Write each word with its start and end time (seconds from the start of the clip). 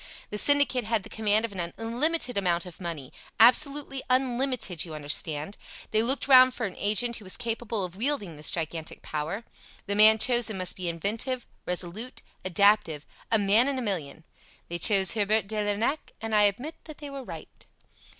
The 0.31 0.39
syndicate 0.39 0.83
had 0.83 1.03
the 1.03 1.11
command 1.13 1.45
of 1.45 1.51
an 1.51 1.73
unlimited 1.77 2.35
amount 2.35 2.65
of 2.65 2.81
money 2.81 3.13
absolutely 3.39 4.01
unlimited, 4.09 4.83
you 4.83 4.95
understand. 4.95 5.57
They 5.91 6.01
looked 6.01 6.27
round 6.27 6.55
for 6.55 6.65
an 6.65 6.75
agent 6.79 7.17
who 7.17 7.23
was 7.23 7.37
capable 7.37 7.85
of 7.85 7.95
wielding 7.95 8.35
this 8.35 8.49
gigantic 8.49 9.03
power. 9.03 9.43
The 9.85 9.93
man 9.93 10.17
chosen 10.17 10.57
must 10.57 10.75
be 10.75 10.89
inventive, 10.89 11.45
resolute, 11.67 12.23
adaptive 12.43 13.05
a 13.31 13.37
man 13.37 13.67
in 13.67 13.77
a 13.77 13.81
million. 13.83 14.23
They 14.69 14.79
chose 14.79 15.13
Herbert 15.13 15.45
de 15.45 15.57
Lernac, 15.63 16.13
and 16.19 16.33
I 16.33 16.45
admit 16.45 16.77
that 16.85 16.97
they 16.97 17.11
were 17.11 17.23
right. 17.23 17.67